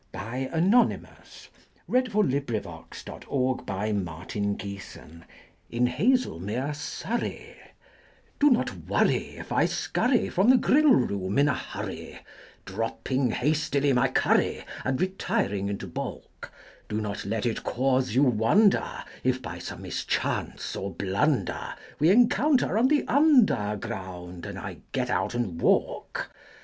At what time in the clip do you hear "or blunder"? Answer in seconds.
20.75-21.75